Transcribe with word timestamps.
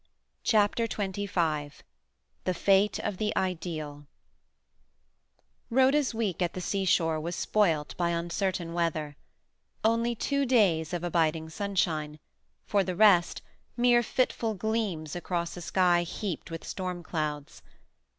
CHAPTER 0.43 0.87
XXV 0.87 1.73
THE 2.45 2.53
FATE 2.55 2.97
OF 3.01 3.17
THE 3.17 3.35
IDEAL 3.37 4.07
Rhoda's 5.69 6.15
week 6.15 6.41
at 6.41 6.53
the 6.53 6.59
seashore 6.59 7.19
was 7.19 7.35
spoilt 7.35 7.95
by 7.97 8.09
uncertain 8.09 8.73
weather. 8.73 9.15
Only 9.83 10.15
two 10.15 10.47
days 10.47 10.91
of 10.91 11.03
abiding 11.03 11.51
sunshine; 11.51 12.17
for 12.65 12.83
the 12.83 12.95
rest, 12.95 13.43
mere 13.77 14.01
fitful 14.01 14.55
gleams 14.55 15.15
across 15.15 15.55
a 15.55 15.61
sky 15.61 16.01
heaped 16.01 16.49
with 16.49 16.63
stormclouds. 16.63 17.61